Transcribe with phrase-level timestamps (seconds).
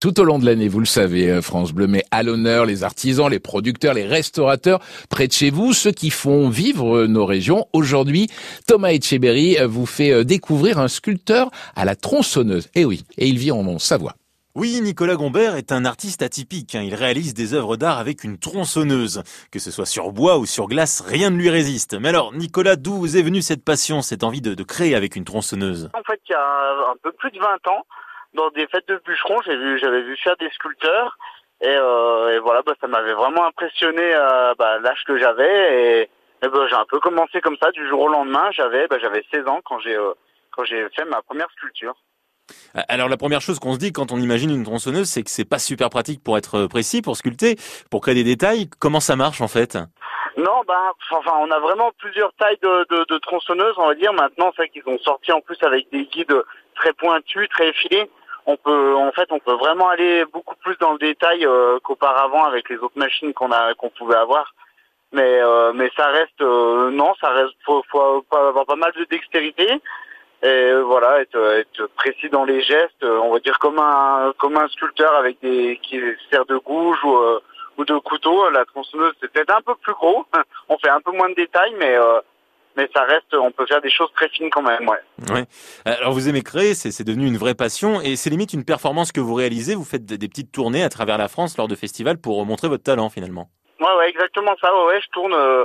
[0.00, 2.84] Tout au long de l'année, vous le savez, euh, France Bleu met à l'honneur les
[2.84, 4.80] artisans, les producteurs, les restaurateurs
[5.10, 7.66] près de chez vous, ceux qui font vivre euh, nos régions.
[7.74, 8.28] Aujourd'hui,
[8.66, 12.70] Thomas Etcheberry euh, vous fait découvrir un sculpteur à la tronçonneuse.
[12.74, 14.14] Eh oui, et il vit en Savoie.
[14.54, 16.74] Oui, Nicolas Gombert est un artiste atypique.
[16.74, 16.82] Hein.
[16.82, 19.22] Il réalise des œuvres d'art avec une tronçonneuse.
[19.52, 21.92] Que ce soit sur bois ou sur glace, rien ne lui résiste.
[22.00, 25.14] Mais alors, Nicolas, d'où vous est venue cette passion, cette envie de, de créer avec
[25.14, 25.90] une tronçonneuse?
[25.92, 27.84] En fait, il y a un peu plus de 20 ans,
[28.34, 31.16] dans des fêtes de bûcherons, j'ai vu, j'avais vu faire des sculpteurs
[31.60, 36.10] et, euh, et voilà, bah, ça m'avait vraiment impressionné euh, bah, l'âge que j'avais et,
[36.42, 38.50] et bah, j'ai un peu commencé comme ça du jour au lendemain.
[38.52, 40.12] J'avais, j'avais 16 ans quand j'ai euh,
[40.52, 41.94] quand j'ai fait ma première sculpture.
[42.88, 45.48] Alors la première chose qu'on se dit quand on imagine une tronçonneuse, c'est que c'est
[45.48, 47.56] pas super pratique pour être précis, pour sculpter,
[47.90, 48.68] pour créer des détails.
[48.80, 49.76] Comment ça marche en fait?
[50.36, 54.12] Non, bah, enfin, on a vraiment plusieurs tailles de, de, de tronçonneuses, on va dire.
[54.14, 56.42] Maintenant, c'est qu'ils ont sorti en plus avec des guides
[56.74, 58.10] très pointus, très effilés
[58.50, 62.44] on peut en fait on peut vraiment aller beaucoup plus dans le détail euh, qu'auparavant
[62.44, 64.54] avec les autres machines qu'on a qu'on pouvait avoir.
[65.12, 69.04] Mais euh, mais ça reste euh, non ça reste faut, faut avoir pas mal de
[69.04, 69.66] dextérité
[70.42, 74.68] et voilà être, être précis dans les gestes on va dire comme un comme un
[74.68, 77.16] sculpteur avec des qui sert de gouge ou
[77.76, 78.50] ou de couteau.
[78.50, 80.24] La tronçonneuse c'est peut-être un peu plus gros.
[80.68, 81.96] On fait un peu moins de détails mais
[82.80, 85.34] mais ça reste, on peut faire des choses très fines quand même, ouais.
[85.34, 85.44] ouais.
[85.84, 89.20] Alors vous aimez créer, c'est devenu une vraie passion et c'est limite une performance que
[89.20, 89.74] vous réalisez.
[89.74, 92.82] Vous faites des, petites tournées à travers la France lors de festivals pour montrer votre
[92.82, 93.50] talent finalement.
[93.80, 94.74] Ouais, ouais, exactement ça.
[94.74, 95.64] Ouais, ouais je tourne euh,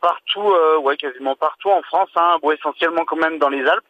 [0.00, 3.84] partout, euh, ouais, quasiment partout en France, hein, bon, essentiellement quand même dans les Alpes.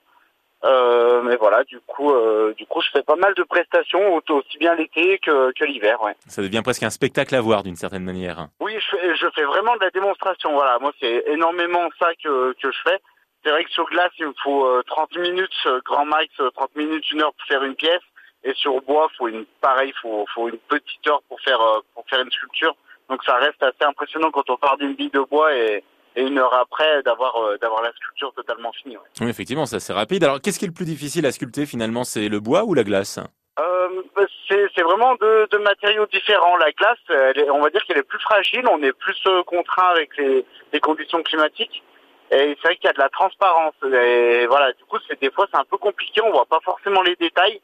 [0.64, 4.58] Euh, mais voilà, du coup, euh, du coup, je fais pas mal de prestations, aussi
[4.58, 6.02] bien l'été que, que l'hiver.
[6.02, 6.14] Ouais.
[6.26, 8.48] Ça devient presque un spectacle à voir d'une certaine manière.
[8.60, 8.74] Oui,
[9.16, 10.52] je fais, vraiment de la démonstration.
[10.52, 12.98] Voilà, moi, c'est énormément ça que, que je fais.
[13.44, 16.76] C'est vrai que sur glace, il me faut 30 euh, minutes, euh, grand max, 30
[16.76, 18.02] minutes, une heure pour faire une pièce.
[18.44, 21.60] Et sur bois, faut une pareil, faut, faut une petite heure pour faire
[21.94, 22.76] pour faire une sculpture.
[23.08, 25.82] Donc ça reste assez impressionnant quand on part d'une bille de bois et
[26.16, 28.96] et une heure après d'avoir euh, d'avoir la sculpture totalement finie.
[29.20, 30.24] Oui, effectivement, c'est assez rapide.
[30.24, 32.04] Alors, qu'est-ce qui est le plus difficile à sculpter finalement?
[32.04, 33.18] C'est le bois ou la glace?
[33.18, 33.22] euh,
[34.74, 36.56] c'est vraiment deux, deux, matériaux différents.
[36.56, 36.98] La glace,
[37.50, 40.80] on va dire qu'elle est plus fragile, on est plus euh, contraint avec les, les,
[40.80, 41.82] conditions climatiques.
[42.30, 43.74] Et c'est vrai qu'il y a de la transparence.
[43.84, 47.02] Et voilà, du coup, c'est des fois c'est un peu compliqué, on voit pas forcément
[47.02, 47.60] les détails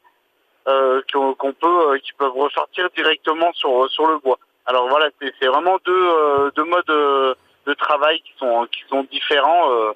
[0.67, 4.39] euh, qu'on peut, euh, qui peuvent ressortir directement sur sur le bois.
[4.65, 9.91] Alors voilà, c'est vraiment deux, deux modes de travail qui sont qui sont différents euh,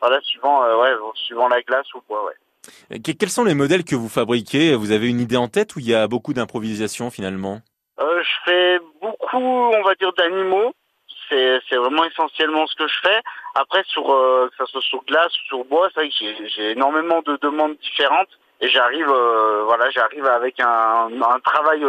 [0.00, 2.34] voilà suivant euh, ouais suivant la glace ou quoi ouais.
[3.18, 4.74] Quels sont les modèles que vous fabriquez?
[4.74, 7.60] Vous avez une idée en tête ou il y a beaucoup d'improvisation finalement?
[8.00, 10.72] Euh, Je fais beaucoup, on va dire, d'animaux.
[11.28, 13.20] C'est, vraiment essentiellement ce que je fais.
[13.54, 17.74] Après, sur euh, que ça soit sur glace ou sur bois, j'ai, énormément de demandes
[17.78, 18.28] différentes
[18.60, 19.86] et j'arrive, euh, voilà,
[20.34, 21.82] avec un, un travail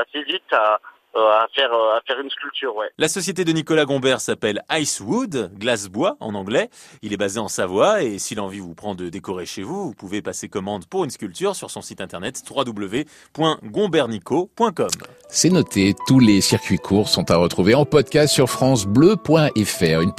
[0.00, 2.74] assez vite à, euh, à faire euh, à faire une sculpture.
[2.76, 2.90] Ouais.
[2.98, 6.70] La société de Nicolas Gombert s'appelle Icewood, glace bois en anglais.
[7.02, 9.94] Il est basé en Savoie et si l'envie vous prend de décorer chez vous, vous
[9.94, 14.88] pouvez passer commande pour une sculpture sur son site internet www.gombernico.com.
[15.28, 20.00] C'est noté, tous les circuits courts sont à retrouver en podcast sur francebleu.fr.
[20.00, 20.14] Une